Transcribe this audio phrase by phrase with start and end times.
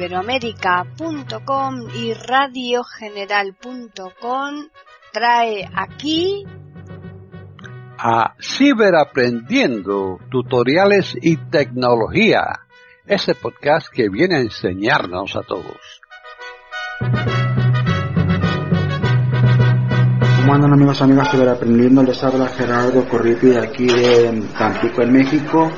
[0.00, 4.68] iberoamérica.com y radiogeneral.com
[5.12, 6.46] trae aquí
[7.98, 12.60] a Ciberaprendiendo, tutoriales y tecnología,
[13.04, 16.00] ese podcast que viene a enseñarnos a todos.
[20.38, 22.02] ¿Cómo andan amigos, amigas Ciberaprendiendo?
[22.02, 25.70] Les habla Gerardo Corripi de aquí de Tampico, en México.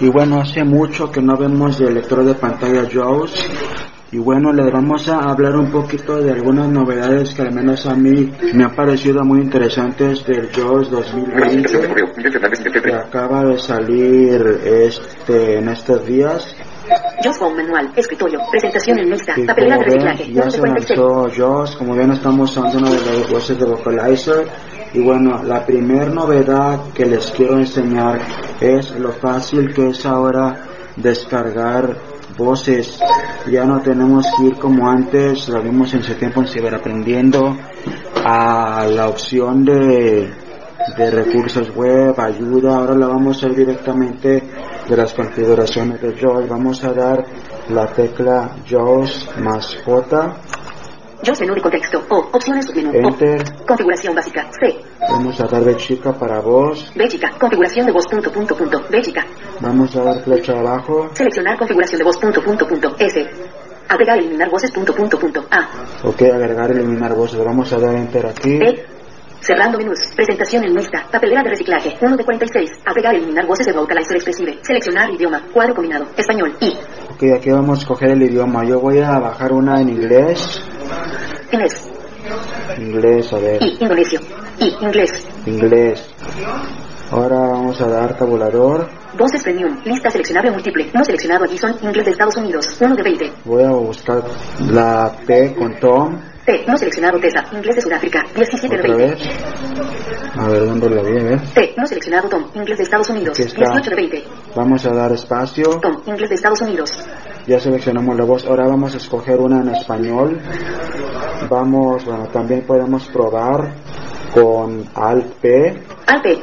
[0.00, 3.50] Y bueno, hace mucho que no vemos el lector de pantalla JAWS.
[4.12, 7.94] Y bueno, les vamos a hablar un poquito de algunas novedades que al menos a
[7.94, 15.68] mí me han parecido muy interesantes del JAWS 2020 que acaba de salir este en
[15.68, 16.56] estos días.
[17.22, 22.10] JAWS manual, escritorio, presentación en mixta, papelera de reciclaje, ya se lanzó JAWS, como ven
[22.12, 24.48] estamos usando una de las voces de Vocalizer.
[24.92, 28.20] Y bueno, la primera novedad que les quiero enseñar
[28.60, 30.64] es lo fácil que es ahora
[30.96, 31.96] descargar
[32.36, 32.98] voces.
[33.50, 37.56] Ya no tenemos que ir como antes, lo vimos en ese tiempo en Ciberaprendiendo,
[38.24, 40.28] a la opción de,
[40.96, 42.76] de recursos web, ayuda.
[42.76, 44.42] Ahora la vamos a hacer directamente
[44.88, 46.48] de las configuraciones de JAWS.
[46.48, 47.24] Vamos a dar
[47.68, 50.36] la tecla JAWS más J.
[51.22, 53.42] JAWS menú de contexto, O, opciones submenú, O, Enter.
[53.66, 54.78] configuración básica, C,
[55.10, 56.92] Vamos a dar chica para voz.
[56.94, 59.24] B chica, configuración de voz, punto, punto, punto, B chica,
[59.60, 61.08] Vamos a dar flecha abajo.
[61.14, 63.26] seleccionar configuración de voz, punto, punto, punto, S,
[63.88, 65.68] agregar, eliminar voces, punto, punto, punto, A,
[66.04, 67.44] Ok, agregar, eliminar voces.
[67.44, 68.56] Vamos a dar enter aquí.
[68.58, 68.84] B,
[69.40, 73.72] cerrando menús, presentación en mixta, papelera de reciclaje, 1 de 46, agregar, eliminar voces de
[73.72, 76.78] vocalizer expresive, seleccionar idioma, cuadro combinado, español, I,
[77.12, 78.64] Ok, aquí vamos a escoger el idioma.
[78.64, 80.62] Yo voy a bajar una en inglés.
[81.52, 81.90] Inglés,
[82.78, 83.62] Inglés, a ver.
[83.62, 84.20] I, indonesio,
[84.58, 86.10] I, inglés, Inglés.
[87.10, 88.88] Ahora vamos a dar tabulador.
[89.18, 93.02] voces premium, lista seleccionable múltiple, no seleccionado aquí son inglés de Estados Unidos, 1 de
[93.02, 94.22] 20, Voy a buscar
[94.70, 96.20] la P con Tom.
[96.46, 99.14] T, no seleccionado TESA, inglés de Sudáfrica, 17 de Otra 20.
[99.14, 99.28] vez.
[100.36, 101.40] A ver dónde lo vi, ver.
[101.52, 103.72] T, no seleccionado Tom, inglés de Estados Unidos, Aquí está.
[103.72, 104.24] 18 de 20.
[104.54, 105.64] Vamos a dar espacio.
[105.82, 106.96] Tom, inglés de Estados Unidos.
[107.50, 108.46] Ya seleccionamos la voz.
[108.46, 110.38] Ahora vamos a escoger una en español.
[111.48, 113.72] Vamos, bueno, también podemos probar
[114.32, 115.82] con Alt P.
[116.06, 116.38] Alpe,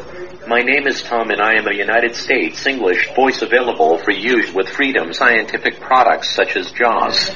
[0.50, 4.54] My name is Tom and I am a United States English voice available for use
[4.54, 7.32] with Freedom Scientific products such as JAWS.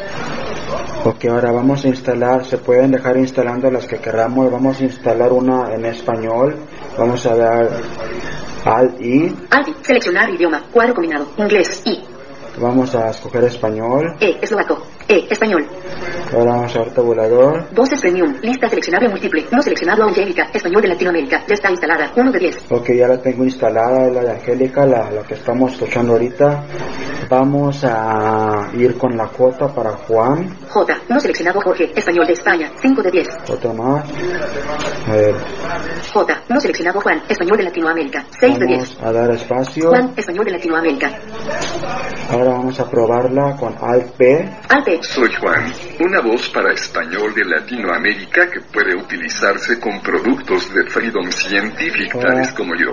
[1.06, 4.52] Ok, ahora vamos a instalar, se pueden dejar instalando las que queramos.
[4.52, 6.58] Vamos a instalar una en español.
[6.98, 7.70] Vamos a dar
[8.66, 9.34] Alt I.
[9.50, 12.12] Alpi, seleccionar idioma, cuadro combinado, inglés, I,
[12.58, 14.16] Vamos a escoger español.
[14.20, 15.66] E, eslovaco, E, español.
[16.34, 17.74] Ahora vamos a dar tabulador.
[17.74, 22.32] Voces premium, lista seleccionable múltiple, no seleccionado Angélica, español de Latinoamérica, ya está instalada, 1
[22.32, 22.72] de 10.
[22.72, 26.64] Ok, ya la tengo instalada, la de Angélica, la, la que estamos escuchando ahorita.
[27.32, 30.54] Vamos a ir con la cuota para Juan.
[30.68, 33.28] J, no seleccionado Jorge, español de España, 5 de 10.
[33.50, 34.04] Otra más.
[35.08, 35.36] A ver,
[36.12, 38.98] J, no seleccionado Juan, español de Latinoamérica, 6 de 10.
[38.98, 39.90] vamos a dar espacio.
[39.92, 41.10] Juan, español de Latinoamérica.
[42.32, 44.50] Ahora vamos a probarla con Alt P.
[44.68, 45.72] Alpe, Soy Juan,
[46.02, 52.52] una voz para español de Latinoamérica que puede utilizarse con productos de Freedom Scientific tales
[52.52, 52.92] como yo.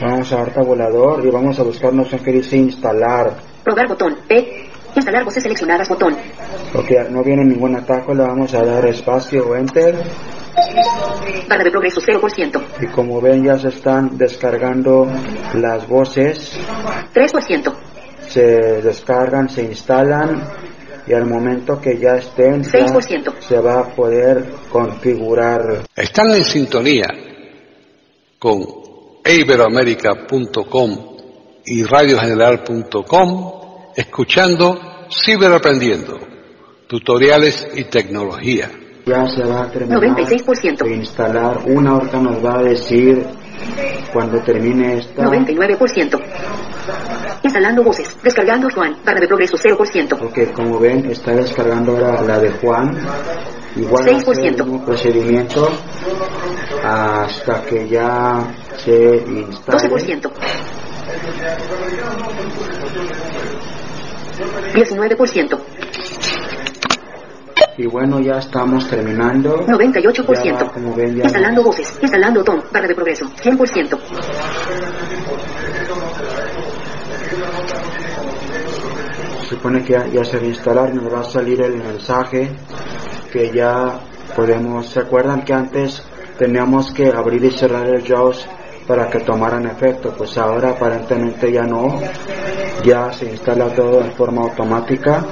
[0.00, 3.49] Vamos a dar tabulador y vamos a buscar una opción que dice instalar.
[3.70, 6.16] Probar botón, P, instalar voces seleccionadas botón.
[6.74, 9.94] Ok, no viene ningún ataque, le vamos a dar espacio o enter.
[11.48, 15.06] Barra de progreso 0%, Y como ven ya se están descargando
[15.54, 16.58] las voces.
[17.14, 17.74] 3%,
[18.28, 18.42] se
[18.82, 20.42] descargan, se instalan
[21.06, 23.38] y al momento que ya estén ya 6%.
[23.38, 25.84] se va a poder configurar.
[25.94, 27.06] Están en sintonía
[28.38, 28.64] con
[29.24, 30.98] iberoamerica.com
[31.66, 33.59] y radiogeneral.com
[33.96, 34.78] escuchando
[35.10, 36.18] Ciberaprendiendo,
[36.86, 38.70] tutoriales y tecnología.
[39.06, 40.84] Ya se va a terminar 96%.
[40.84, 41.58] de instalar.
[41.66, 43.26] Una ahorita nos va a decir
[44.12, 45.24] cuando termine esta.
[45.24, 46.20] 99%.
[47.42, 50.18] Instalando voces, descargando Juan, barra de progreso 0%.
[50.18, 52.96] Porque como ven está descargando ahora la de Juan.
[53.76, 54.64] Igual va a ser el 6%.
[54.64, 55.68] mismo procedimiento
[56.84, 58.54] hasta que ya
[58.84, 59.88] se instale.
[59.88, 60.30] 12%.
[64.74, 65.58] 19%.
[67.78, 69.64] Y bueno, ya estamos terminando.
[69.66, 70.44] 98%.
[70.44, 73.98] Ya como ven, ya Instalando voces, instalando Tom, barra de progreso 100%.
[79.40, 81.76] Se supone que ya, ya se va a instalar y nos va a salir el
[81.76, 82.50] mensaje
[83.32, 83.98] que ya
[84.36, 84.86] podemos.
[84.86, 86.02] ¿Se acuerdan que antes
[86.38, 88.46] teníamos que abrir y cerrar el JAWS
[88.90, 90.12] para que tomaran efecto?
[90.18, 92.00] Pues ahora aparentemente ya no.
[92.84, 95.24] Ya se instala todo de forma automática.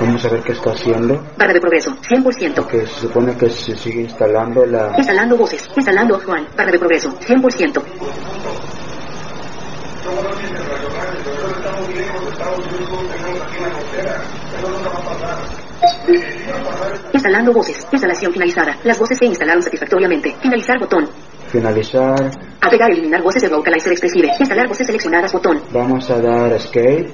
[0.00, 1.20] Vamos a ver qué está haciendo.
[1.36, 2.64] Barra de progreso, 100%.
[2.68, 4.94] Que se supone que se sigue instalando la...
[4.96, 5.68] Instalando voces.
[5.74, 6.46] Instalando Juan.
[6.56, 7.82] Barra de progreso, 100%.
[17.12, 17.86] Instalando voces.
[17.92, 18.78] Instalación finalizada.
[18.84, 20.34] Las voces se instalaron satisfactoriamente.
[20.40, 21.08] Finalizar botón.
[21.48, 22.30] Finalizar.
[22.60, 24.28] Agregar eliminar voces de Vocalizer Expressive.
[24.38, 25.62] Instalar voces seleccionadas botón.
[25.72, 27.10] Vamos a dar escape.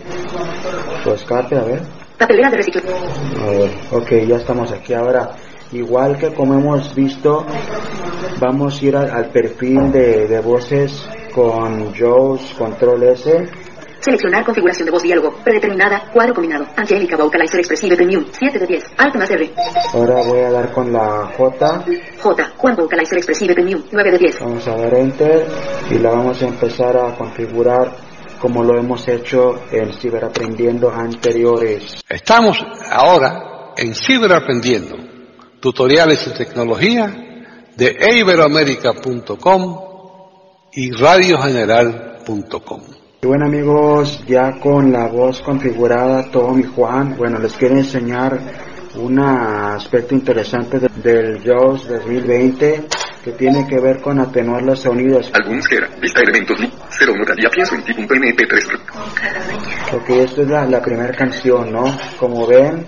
[1.06, 1.82] O escape, a ver.
[2.18, 2.88] Papelera de reciclaje.
[2.88, 4.92] A ver, ok, ya estamos aquí.
[4.92, 5.30] Ahora,
[5.72, 7.46] igual que como hemos visto,
[8.38, 13.48] vamos a ir al, al perfil de, de voces con JAWS Control S.
[14.00, 15.34] Seleccionar configuración de voz diálogo.
[15.44, 16.10] Predeterminada.
[16.12, 16.66] Cuadro combinado.
[16.76, 18.24] Angélica Vocalizer Expressive Premium.
[18.32, 18.84] 7 de 10.
[18.96, 19.50] Alt más R.
[19.92, 21.84] Ahora voy a dar con la J.
[22.18, 22.52] J.
[22.56, 23.82] Juan Vocalizer Expressive Premium.
[23.92, 24.40] 9 de 10.
[24.40, 25.46] Vamos a dar Enter
[25.90, 27.92] y la vamos a empezar a configurar
[28.40, 32.02] como lo hemos hecho en Ciberaprendiendo anteriores.
[32.08, 34.96] Estamos ahora en Ciberaprendiendo,
[35.60, 37.14] tutoriales de tecnología
[37.76, 39.78] de iberoamerica.com
[40.72, 42.99] y radiogeneral.com.
[43.22, 48.38] Y bueno amigos, ya con la voz configurada, Tom y Juan, bueno, les quiero enseñar
[48.96, 52.84] un aspecto interesante de- del JAWS 2020
[53.22, 55.30] que tiene que ver con atenuar los sonidos.
[55.34, 55.88] Algunos que era.
[56.00, 56.58] Lista elementos.
[56.58, 57.92] li- Cero notaría pienso en ti.
[57.92, 58.80] punto MP3.
[59.90, 61.84] Porque esto es la, la primera canción, ¿no?
[62.18, 62.86] Como ven,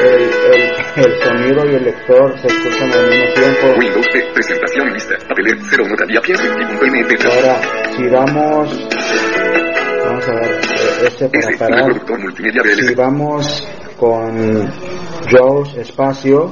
[0.00, 0.22] el,
[0.54, 3.78] el, el sonido y el lector se escuchan al mismo tiempo.
[3.78, 4.22] Windows P.
[4.34, 5.16] Presentación lista.
[5.18, 5.26] Ti.
[5.86, 6.04] punto
[6.86, 7.24] MP3.
[7.26, 7.60] Ahora,
[7.96, 8.88] si damos,
[10.04, 11.58] vamos a ver, eh, este para S.
[11.58, 11.92] parar.
[12.76, 13.68] Si vamos
[13.98, 14.72] con
[15.30, 16.50] JAWS espacio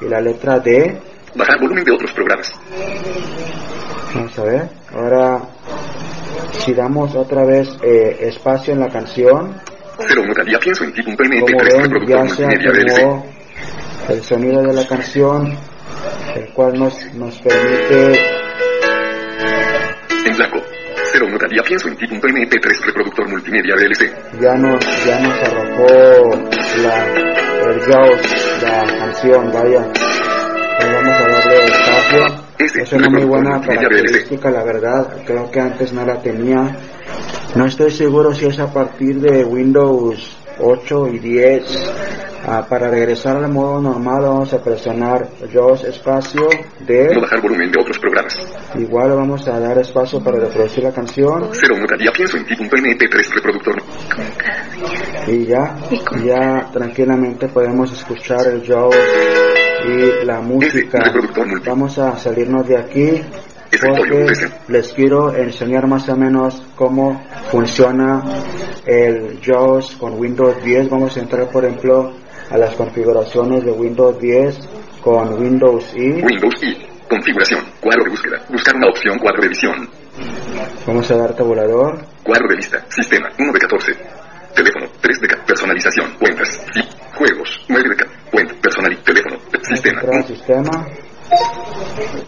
[0.00, 1.00] y la letra D,
[1.34, 2.50] Bajar volumen de otros programas.
[4.14, 4.68] vamos a ver.
[4.94, 5.40] Ahora,
[6.64, 9.60] si damos otra vez eh, espacio en la canción,
[9.98, 11.02] Cero notaría pienso en ti.
[11.02, 11.72] punto como MP3.
[11.72, 13.26] ven Reproductor ya se multimedia atenuó
[14.08, 15.58] el sonido de la canción,
[16.36, 18.20] el cual nos, nos permite
[20.26, 20.58] En blanco.
[21.12, 22.06] Cero notaría pienso en ti.
[22.06, 22.86] punto MP3.
[22.86, 24.40] Reproductor multimedia VLC.
[24.40, 26.30] ya nos ya nos arrojó
[26.82, 29.92] la el JAWS, la canción, vaya.
[29.92, 32.46] Pues vamos a darle espacio.
[32.58, 35.22] Es una muy buena característica, la verdad.
[35.26, 36.76] Creo que antes no la tenía.
[37.56, 41.64] No estoy seguro si es a partir de Windows 8 y 10.
[42.46, 47.18] Ah, para regresar al modo normal vamos a presionar JAWS espacio No D.
[47.18, 48.36] bajar volumen de otros programas.
[48.74, 51.48] Igual vamos a dar espacio para reproducir la canción.
[51.52, 52.56] Cero notaría pienso en ti.
[52.56, 53.34] punto MP3.
[53.34, 53.82] Reproductor.
[55.26, 55.76] y ya,
[56.26, 58.96] ya tranquilamente podemos escuchar el JAWS
[59.88, 60.98] y la música.
[61.64, 63.22] Vamos a salirnos de aquí
[63.70, 64.26] porque
[64.68, 68.22] les quiero enseñar más o menos cómo funciona
[68.86, 70.88] el JAWS con Windows 10.
[70.90, 72.12] Vamos a entrar, por ejemplo,
[72.50, 74.58] a las configuraciones de Windows 10
[75.02, 76.22] con Windows E.
[76.24, 76.86] Windows I.
[77.08, 77.60] Configuración.
[77.80, 78.36] Cuadro de búsqueda.
[78.50, 79.18] Buscar una opción.
[79.18, 79.88] Cuadro de visión.
[80.86, 82.04] Vamos a dar tabulador.
[82.22, 82.84] Cuadro de lista.
[82.88, 83.28] Sistema.
[83.38, 83.92] 1 de 14.
[84.54, 84.86] Teléfono.
[85.00, 86.10] 3 de ca- Personalización.
[86.18, 86.48] Cuentas.
[86.74, 86.80] Sí.
[87.14, 87.64] Juegos.
[87.68, 88.54] 9 de ca- Cuenta.
[88.60, 88.96] Personal.
[89.04, 89.36] Teléfono.
[89.62, 90.22] Sistema.
[90.22, 90.86] sistema.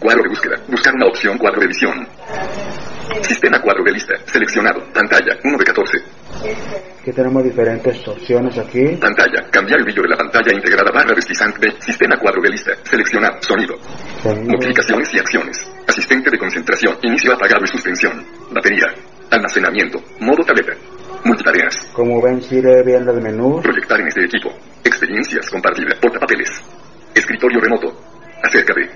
[0.00, 0.57] Cuadro de búsqueda.
[0.69, 1.38] Buscar una opción.
[1.38, 2.09] Cuadro de visión.
[3.23, 3.61] Sistema.
[3.61, 4.14] Cuadro de lista.
[4.26, 4.81] Seleccionado.
[4.93, 5.37] Pantalla.
[5.45, 5.99] 1 de 14.
[7.00, 8.97] Aquí tenemos diferentes opciones aquí.
[8.97, 9.49] Pantalla.
[9.50, 10.90] Cambiar el brillo de la pantalla integrada.
[10.93, 11.59] Barra deslizante.
[11.61, 12.17] de Sistema.
[12.21, 12.73] Cuadro de lista.
[12.85, 13.37] Seleccionado.
[13.43, 13.75] Sonido.
[14.23, 14.52] Sonido.
[14.52, 15.71] Notificaciones y acciones.
[15.87, 16.97] Asistente de concentración.
[17.02, 18.25] Inicio apagado y suspensión.
[18.52, 18.87] Batería.
[19.31, 19.99] Almacenamiento.
[20.21, 20.73] Modo tableta.
[21.25, 21.76] Multitareas.
[21.93, 23.61] Como ven, sigue viendo el menú.
[23.62, 24.50] Proyectar en este equipo.
[24.85, 25.99] Experiencias compartidas.
[25.99, 26.50] Portapapeles.
[27.14, 28.07] Escritorio remoto.
[28.42, 28.88] Acerca de.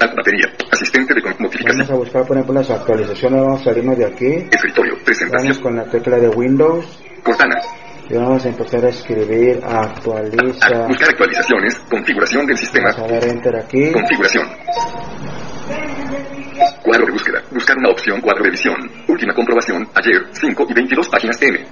[0.00, 0.46] Ah, batería.
[0.70, 1.90] Asistente de con- Vamos notificación.
[1.90, 3.40] a buscar, por ejemplo, las actualizaciones.
[3.42, 4.26] Vamos a salirnos de aquí.
[4.50, 4.92] Escritorio.
[4.92, 5.60] Vamos Presentación.
[5.62, 7.02] con la tecla de Windows.
[7.22, 7.56] Cortana.
[8.10, 10.86] Y vamos a empezar a escribir actualiza.
[10.88, 11.74] buscar actualizaciones.
[11.88, 12.90] Configuración del sistema.
[12.92, 13.92] Vamos a dar enter aquí.
[13.92, 14.46] Configuración.
[16.82, 17.42] Cuadro de búsqueda.
[17.50, 18.20] Buscar una opción.
[18.20, 18.76] Cuadro de visión.
[19.08, 19.88] Última comprobación.
[19.94, 20.22] Ayer.
[20.32, 21.64] 5 y 22 páginas M.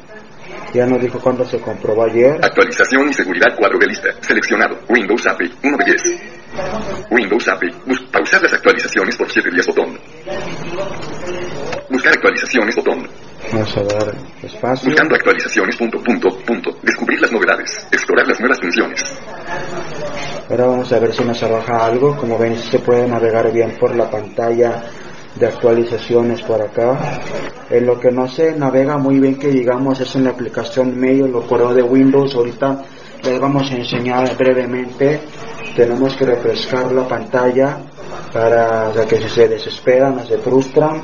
[0.72, 2.38] Ya nos dijo cuándo se comprobó ayer.
[2.42, 3.54] Actualización y seguridad.
[3.58, 4.08] Cuadro de lista.
[4.20, 4.78] Seleccionado.
[4.88, 5.50] Windows API.
[5.64, 6.02] 1 de 10.
[7.10, 7.68] Windows API.
[7.86, 9.66] Bus- pausar las actualizaciones por 7 días.
[9.66, 9.98] Botón.
[11.90, 12.76] Buscar actualizaciones.
[12.76, 13.08] Botón.
[13.52, 14.90] Vamos a dar espacio.
[14.90, 15.76] Buscando actualizaciones.
[15.76, 16.70] Punto, punto, punto.
[16.82, 17.86] Descubrir las novedades.
[17.90, 19.00] Explorar las nuevas funciones.
[20.48, 22.16] Ahora vamos a ver si nos arroja algo.
[22.16, 24.82] Como ven, se puede navegar bien por la pantalla
[25.36, 27.20] de actualizaciones por acá.
[27.70, 31.26] En lo que no se navega muy bien que digamos es en la aplicación medio,
[31.26, 32.34] lo correo de Windows.
[32.34, 32.82] Ahorita
[33.22, 35.20] les vamos a enseñar brevemente.
[35.76, 37.78] Tenemos que refrescar la pantalla
[38.32, 41.02] para que si se desesperan o se frustran,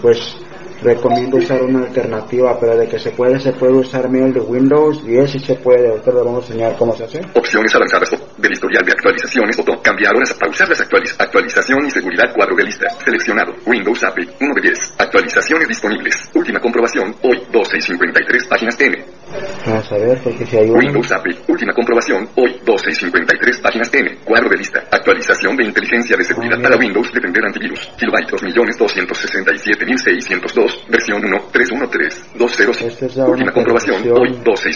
[0.00, 0.36] pues
[0.82, 5.04] recomiendo usar una alternativa, pero de que se puede, se puede usar mail de Windows
[5.04, 5.88] 10 y se puede.
[5.88, 7.20] Ahorita le vamos a enseñar cómo se hace.
[7.34, 9.56] Opciones avanzadas del historial de actualizaciones.
[9.56, 9.78] Botón.
[9.82, 10.34] Cambiar horas.
[10.34, 12.32] Pausar las actualiz Actualización y seguridad.
[12.34, 12.88] Cuadro de lista.
[13.04, 13.54] Seleccionado.
[13.66, 14.94] Windows API 1 de 10.
[14.98, 16.30] Actualizaciones disponibles.
[16.34, 17.14] Última comprobación.
[17.22, 19.17] Hoy 12 y 53 páginas TN.
[19.66, 20.78] Vamos a ver, porque si hay una.
[20.78, 21.36] Windows API.
[21.48, 22.26] Última comprobación.
[22.36, 24.20] Hoy 12 y 53 páginas TN.
[24.24, 24.82] Cuadro de lista.
[24.90, 27.12] Actualización de inteligencia de seguridad para Windows.
[27.12, 27.92] Defender antivirus.
[27.98, 30.88] Kilobyte 2.267.602.
[30.88, 31.38] Versión 1.
[31.52, 32.38] 313.
[32.38, 32.92] 206.
[32.92, 34.02] Esta es la Última comprobación.
[34.12, 34.72] Hoy 12 y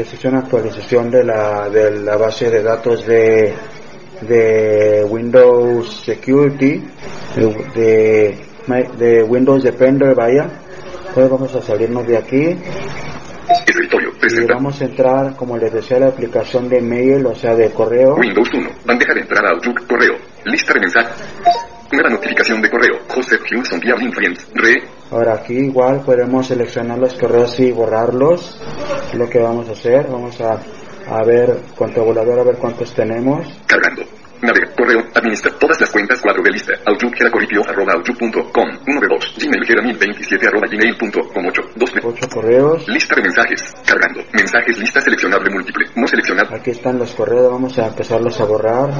[0.00, 3.52] Esta es una actualización de la, de la base de datos de,
[4.20, 6.84] de Windows Security,
[7.74, 8.38] de,
[8.96, 10.48] de, Windows Defender, vaya.
[11.14, 12.56] Pues vamos a salirnos de aquí
[13.48, 14.10] Escritorio.
[14.10, 14.54] y Presenta.
[14.54, 18.14] vamos a entrar, como les decía, a la aplicación de mail, o sea, de correo.
[18.16, 18.70] Windows 1.
[18.84, 19.86] Bandeja de entrada Outlook.
[19.86, 20.14] Correo.
[20.44, 21.16] Lista de mensajes.
[21.92, 22.98] Nueva notificación de correo.
[23.08, 24.48] Joseph Hughes Via Friends.
[24.54, 24.82] Re.
[25.10, 28.60] Ahora aquí igual podemos seleccionar los correos y borrarlos.
[29.12, 30.06] Es lo que vamos a hacer.
[30.10, 30.58] Vamos a,
[31.08, 33.46] a ver con tabulador a ver cuántos tenemos.
[33.66, 34.04] Cargando.
[34.82, 35.06] Correo.
[35.14, 36.20] Administra todas las cuentas.
[36.20, 36.72] Cuadro de lista.
[36.86, 37.14] Outlook.
[37.14, 37.62] Geracoripio.
[37.68, 38.68] Arroba outlook.com.
[38.84, 39.34] 1 de 2.
[39.38, 39.64] Gmail.
[39.64, 40.46] Gera 1027.
[40.48, 41.46] Arroba gmail.com.
[41.46, 41.62] 8.
[41.76, 42.00] 2 de.
[42.02, 42.88] Ocho correos.
[42.88, 43.62] Lista de mensajes.
[43.86, 44.24] Cargando.
[44.32, 44.78] Mensajes.
[44.78, 45.86] Lista seleccionable múltiple.
[45.94, 46.56] No seleccionado.
[46.56, 47.52] Aquí están los correos.
[47.52, 48.90] Vamos a empezarlos a borrar.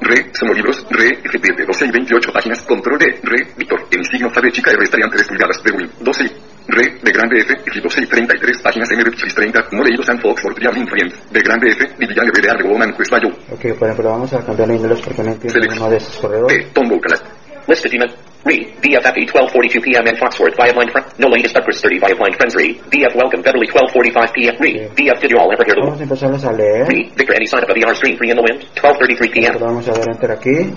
[0.00, 0.30] Re.
[0.32, 0.86] Sonolibros.
[0.88, 1.18] Re.
[1.24, 2.62] FP de 12 y 28 páginas.
[2.62, 3.20] Control D.
[3.24, 3.48] Re.
[3.56, 3.80] Víctor.
[3.90, 5.62] En signo F de chica R estarían 3 pulgadas.
[5.64, 5.90] De Win.
[5.98, 6.49] 12 y.
[6.70, 6.98] Re.
[7.02, 7.52] De grande F.
[7.66, 8.90] F 12 y 33 páginas.
[8.90, 9.68] M de Chris 30.
[9.72, 11.12] No leídos and Fox for Trial Friend.
[11.30, 11.86] De grande F.
[11.98, 12.68] Divillan de R.
[12.68, 13.28] Woman Quest Bayo.
[13.50, 16.46] Ok, por ejemplo, vamos a cambiar inglés porque no entiendo uno de esos correos.
[16.48, 16.66] T.
[16.72, 17.22] Tom Vocalat.
[17.66, 18.10] List of email.
[18.42, 18.66] Read.
[18.80, 20.08] DFFE 1242 p.m.
[20.08, 21.06] in Foxworth via blind friend.
[21.18, 22.54] No latest Douglas 30 via blind friends.
[22.56, 22.76] Read.
[22.88, 24.56] DF welcome Beverly 1245 p.m.
[24.58, 24.90] Read.
[24.96, 26.86] DF did you all ever hear the Vamos a empezarlos a leer.
[26.88, 27.12] Read.
[27.14, 28.64] Victor any sign of a VR screen free in the wind.
[28.80, 29.52] 1233 p.m.
[29.54, 30.72] Pero vamos a dar enter aquí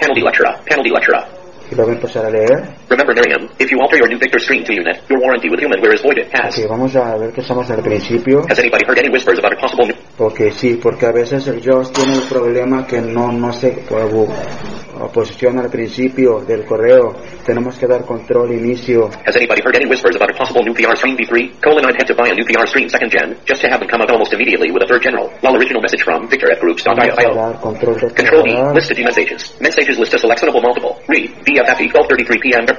[0.00, 0.48] Penalty lecture.
[0.64, 1.39] Penalty lecture.
[1.76, 2.76] Lo voy a leer.
[2.88, 5.94] Remember Miriam, if you alter your new Victor screen to unit, your warranty with Humanware
[5.94, 6.28] is voided.
[6.34, 6.58] Has.
[6.58, 8.42] Ok, vamos a ver que estamos al principio.
[8.48, 11.62] Has anybody heard any whispers about a possible new Ok, sí, porque a veces el
[11.62, 13.72] JAWS tiene el problema que no, no se
[15.12, 17.16] posiciona al principio del correo.
[17.44, 19.08] Tenemos que dar control inicio.
[19.26, 21.60] Has anybody heard any whispers about a possible new PR screen V3?
[21.62, 23.88] Colon I'd had to buy a new PR screen second gen, just to have them
[23.88, 25.30] come out almost immediately with a third general.
[25.40, 27.56] While original message from Victor at groups.io.
[27.62, 28.74] control de Control D, descargar.
[28.74, 29.60] list of messages.
[29.60, 31.00] Messages list a selectable multiple.
[31.08, 31.59] Read, DFFE 1233 p.m.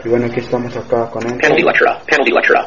[0.03, 1.65] Y bueno, aquí estamos acá con Penalty enter.
[1.65, 1.91] lecture.
[2.07, 2.59] Penalty lecture.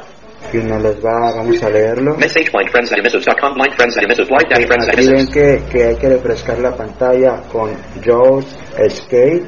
[0.52, 2.16] Y nos los va, vamos a leerlo.
[2.16, 5.30] Message blind friends at emissives.com, friends at emissives, friends emissives.
[5.30, 7.71] que, que hay que refrescar la pantalla con
[8.04, 8.44] JAWS
[8.78, 9.42] Escape.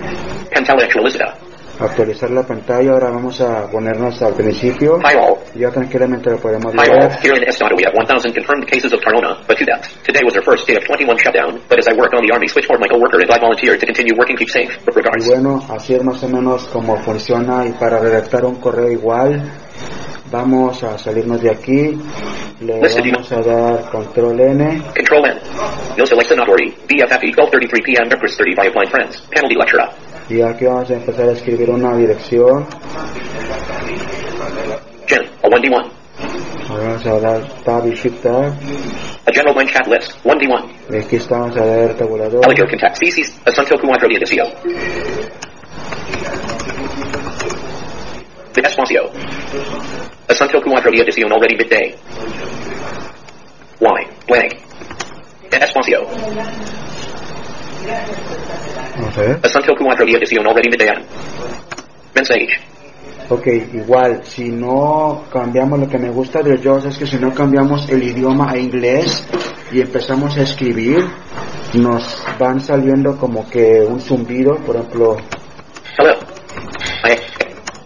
[0.50, 1.45] Pentel actualizita.
[1.78, 2.92] Actualizar la pantalla.
[2.92, 4.98] Ahora vamos a ponernos al principio.
[5.54, 7.18] Y ya tranquilamente lo podemos leer.
[7.22, 7.44] Here in
[7.76, 9.56] we have 1,000 confirmed cases of corona, but.
[9.56, 12.46] Today was our first day of 21 shutdown, but as I work on the Army
[12.46, 14.70] switchboard, my co-worker and I volunteered to continue working keep safe.
[14.86, 15.26] With Y regards.
[15.26, 19.42] bueno, así es más o menos como funciona y para redactar un correo igual
[20.30, 21.98] vamos a salirnos de aquí,
[22.60, 25.40] le vamos a dar control N, Control N.
[25.96, 26.70] No selecta not worry.
[26.86, 28.08] BFFE 1233 p.m.
[28.08, 29.20] Breakfast 30 via blind friends.
[29.30, 29.84] Penalty lecture.
[30.28, 32.66] Y aquí vamos a empezar a escribir una dirección,
[35.06, 35.22] Gen.
[35.42, 35.90] A 1D1.
[36.68, 38.52] Ahora vamos a dar tab y shift tab,
[39.26, 40.12] A general blind chat list.
[40.24, 40.64] 1D1.
[40.90, 43.40] y aquí estamos a ver tabulador, Elegio contact species.
[43.44, 44.44] Asunto cuatro de edicio.
[48.52, 49.02] The Espacio.
[50.28, 51.94] Asunto cuatro de edición already midday.
[53.80, 54.06] Y.
[54.26, 54.52] Blank.
[55.50, 56.06] The Espacio.
[62.14, 62.48] Mensage.
[63.28, 67.34] ok, igual, si no cambiamos, lo que me gusta de JAWS es que si no
[67.34, 69.26] cambiamos el idioma a inglés
[69.72, 71.04] y empezamos a escribir,
[71.74, 75.16] nos van saliendo como que un zumbido, por ejemplo,
[75.98, 76.14] Hello.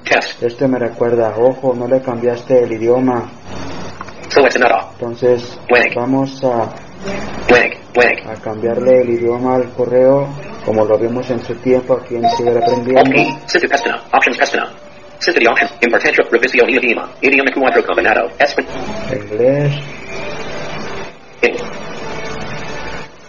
[0.04, 0.42] Test.
[0.42, 3.30] Este me recuerda, ojo, no le cambiaste el idioma.
[4.92, 5.94] Entonces Blank.
[5.96, 6.72] vamos a,
[7.48, 7.79] Blank.
[7.94, 8.26] Blank.
[8.26, 10.28] a cambiarle el idioma al correo,
[10.64, 13.10] como lo vimos en su tiempo aquí en Seguir Alt Aprendiendo.
[13.10, 13.38] P.
[13.46, 14.02] Synth Pestina.
[14.12, 14.70] Options Pestina.
[15.18, 15.68] Synth the option.
[15.80, 16.24] Impartentio.
[16.30, 17.10] Revisio idioma.
[17.20, 18.28] Idioma cuatro combinado.
[19.12, 19.74] Inglés.
[21.42, 21.56] In.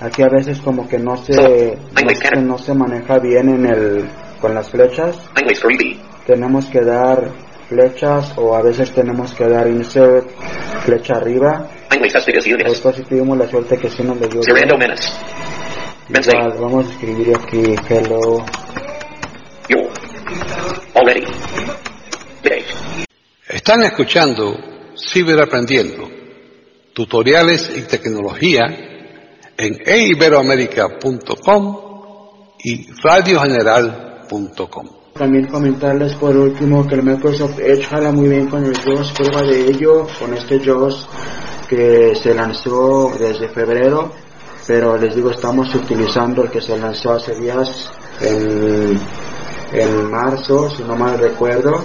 [0.02, 4.10] Aquí a veces como que no se, no se, no se maneja bien en el,
[4.40, 5.18] con las flechas.
[5.36, 5.98] English 3B.
[6.26, 7.30] Tenemos que dar
[7.70, 10.28] flechas o a veces tenemos que dar insert,
[10.84, 11.68] flecha arriba.
[12.72, 14.42] Después si tuvimos la suerte que sí nos le dio.
[16.10, 18.44] Igual, vamos a escribir aquí hello.
[20.94, 21.26] Already.
[22.44, 22.66] Day.
[23.48, 24.58] Están escuchando
[24.98, 26.10] Ciberaprendiendo,
[26.94, 28.66] tutoriales y tecnología
[29.58, 31.78] en eiberoamerica.com
[32.64, 34.90] y radiogeneral.com.
[35.14, 39.42] También comentarles por último que el Microsoft Edge jala muy bien con el JAWS, prueba
[39.44, 41.08] de ello con este JAWS
[41.72, 44.12] que se lanzó desde febrero,
[44.68, 49.00] pero les digo estamos utilizando el que se lanzó hace días en,
[49.72, 51.82] en marzo, si no mal recuerdo.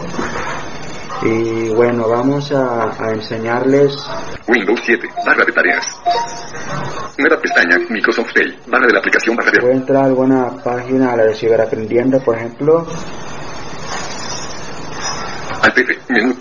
[1.23, 3.97] Y bueno, vamos a, a enseñarles
[4.49, 5.87] Windows 7, barra de tareas.
[7.19, 9.77] Nueva pestaña, Microsoft Pay, barra de la aplicación barra Voy a de...
[9.77, 12.85] entrar a alguna página, a la de Ciberaprendiendo, por ejemplo.
[15.63, 16.35] Alt F, menú.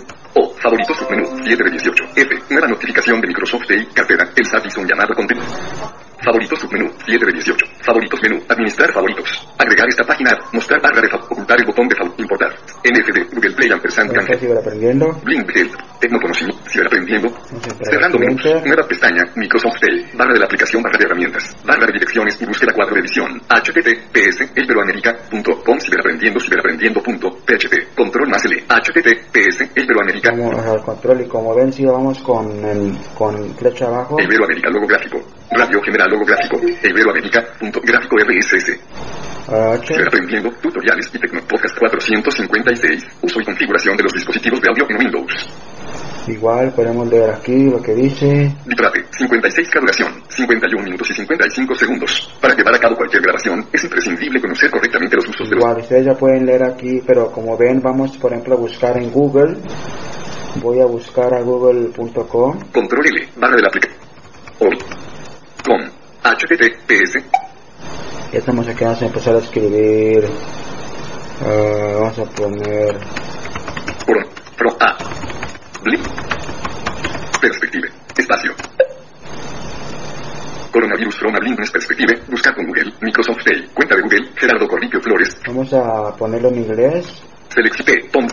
[0.62, 2.04] Favoritos submenú, 7 de 18.
[2.16, 5.46] F, nueva notificación de Microsoft Pay, cartera, el SAT hizo un llamado a contenido.
[6.26, 7.66] Favoritos submenú, 7 de 18.
[7.84, 9.46] Favoritos menú, administrar favoritos.
[9.58, 12.50] Agregar esta página, mostrar barra de ocultar el botón de importar.
[12.82, 14.10] NFD, Google Play ampersand.
[14.38, 15.06] Ciberaprendiendo.
[15.22, 17.28] Blink Help, Tecnoconocimiento, Ciberaprendiendo.
[17.88, 21.92] Cerrando menús, nueva pestaña, Microsoft Pay, barra de la aplicación, barra de herramientas, barra de
[21.92, 29.45] direcciones y búsqueda cuadro de edición, https, elperoamerica.com, ciberaprendiendo, ciberaprendiendo.php, control más L, https,
[30.30, 34.16] Vamos al control y como ven, si vamos con, el, con flecha abajo.
[34.20, 38.78] Iberoamérica logo gráfico, radio general logo gráfico, iberoamérica.gráfico RSS,
[39.48, 39.86] H.
[39.86, 44.98] ciberaprendiendo, tutoriales y Tecno Podcast 456, uso y configuración de los dispositivos de audio en
[44.98, 45.48] Windows.
[46.28, 48.52] Igual podemos leer aquí lo que dice.
[48.66, 52.36] Bitrate, 56K duración, 51 minutos y 55 segundos.
[52.40, 55.62] Para llevar a cabo cualquier grabación, es imprescindible conocer correctamente los usos de los...
[55.62, 59.12] Igual, ustedes ya pueden leer aquí, pero como ven, vamos por ejemplo a buscar en
[59.12, 59.56] Google.
[60.62, 62.60] Voy a buscar a google.com.
[62.72, 63.98] Control L, barra de la aplicación.
[65.64, 65.78] Com,
[66.22, 67.12] https,
[68.32, 70.24] Ya estamos aquí, vamos a empezar a escribir.
[71.44, 72.96] ah, vamos a poner.
[74.06, 74.20] pro,
[74.56, 74.96] pro, a,
[75.82, 76.00] blip,
[77.40, 78.52] perspective, espacio.
[80.72, 85.00] Coronavirus from a Blinkness Perspective, buscar con Google, Microsoft Pay, cuenta de Google, Gerardo Corripio
[85.00, 87.22] Flores, Vamos a ponerlo en inglés.
[87.48, 88.26] Selexite, Tom,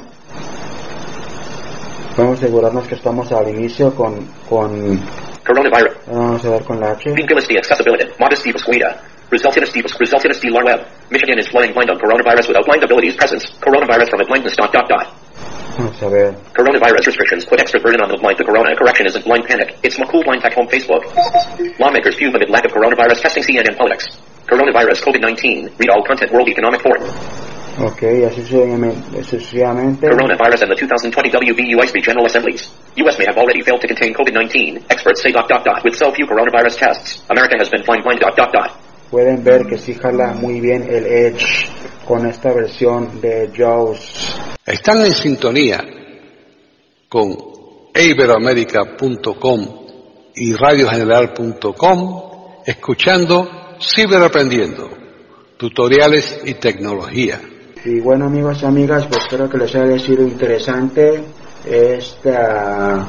[2.16, 4.28] Vamos a asegurarnos que estamos al inicio con.
[4.48, 5.02] con
[5.44, 5.98] Coronavirus.
[6.08, 7.12] Ah, vamos a ver con la H.
[7.12, 8.06] Vinculisty accessibility.
[8.20, 9.02] Modesty Squida.
[9.32, 9.98] Resultinus divus.
[9.98, 10.52] Resultinus D.
[10.52, 10.86] Web.
[11.10, 13.50] Michigan is flying blind on coronavirus without blind abilities presence.
[13.60, 15.10] Coronavirus from a blindness dot dot dot.
[15.76, 16.38] Vamos a ver.
[16.54, 18.38] Coronavirus restrictions put extra burden on the blind.
[18.38, 19.76] The corona correction isn't blind panic.
[19.82, 21.02] It's McCool blind tech home Facebook.
[21.80, 24.06] Lawmakers fume amid lack of coronavirus testing CNN politics.
[24.46, 25.80] Coronavirus COVID-19.
[25.80, 27.10] Read all content World Economic Forum.
[27.80, 30.08] Ok, así sucesivamente.
[30.08, 32.72] Coronavirus and the 2020 WB USB General Assemblies.
[32.98, 33.18] U.S.
[33.18, 34.86] may have already failed to contain COVID-19.
[34.90, 35.84] Experts say dot dot dot.
[35.84, 38.72] With so few coronavirus tests, America has been flying blind dot dot dot.
[39.10, 41.68] Pueden ver que sí jala muy bien el Edge
[42.06, 44.38] con esta versión de JAWS.
[44.66, 45.84] Están en sintonía
[47.10, 47.36] con
[47.96, 49.60] iberoamerica.com
[50.36, 52.22] y radiogeneral.com
[52.66, 54.90] escuchando Ciberaprendiendo,
[55.58, 57.42] tutoriales y tecnología.
[57.86, 61.22] Y bueno amigos y amigas, pues espero que les haya sido interesante
[61.66, 63.06] esta,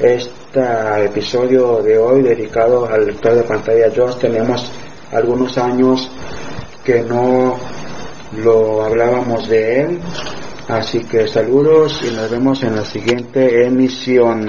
[0.00, 4.18] este episodio de hoy dedicado al lector de pantalla JAWS.
[4.20, 4.72] Tenemos
[5.12, 6.10] algunos años
[6.82, 7.58] que no
[8.38, 9.98] lo hablábamos de él.
[10.68, 14.48] Así que saludos y nos vemos en la siguiente emisión.